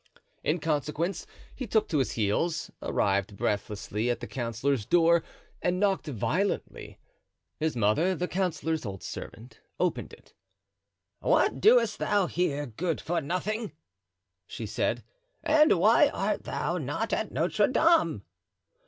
In 0.43 0.57
consequence 0.59 1.27
he 1.55 1.67
took 1.67 1.87
to 1.89 1.99
his 1.99 2.13
heels, 2.13 2.71
arrived 2.81 3.37
breathlessly 3.37 4.09
at 4.09 4.19
the 4.19 4.25
councillor's 4.25 4.83
door, 4.83 5.21
and 5.61 5.79
knocked 5.79 6.07
violently. 6.07 6.97
His 7.59 7.75
mother, 7.75 8.15
the 8.15 8.27
councillor's 8.27 8.83
old 8.83 9.03
servant, 9.03 9.59
opened 9.79 10.11
it. 10.13 10.33
"What 11.19 11.61
doest 11.61 11.99
thou 11.99 12.25
here, 12.25 12.65
good 12.65 12.99
for 12.99 13.21
nothing?" 13.21 13.73
she 14.47 14.65
said, 14.65 15.03
"and 15.43 15.73
why 15.73 16.09
art 16.09 16.45
thou 16.45 16.79
not 16.79 17.13
at 17.13 17.31
Notre 17.31 17.67
Dame?" 17.67 18.23